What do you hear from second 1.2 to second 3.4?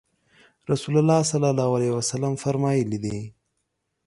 صلی الله علیه وسلم فرمایلي دي